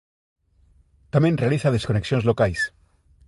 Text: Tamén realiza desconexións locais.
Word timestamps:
Tamén 1.13 1.39
realiza 1.41 1.73
desconexións 1.75 2.23
locais. 2.29 2.61